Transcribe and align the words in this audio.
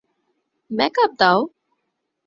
Back 0.71 0.95
up 1.03 1.11
দাও! 1.19 1.39